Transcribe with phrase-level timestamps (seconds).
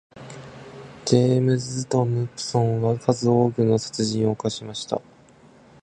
[1.05, 4.99] ジェームズトムプソンは数多くの殺人を犯しました。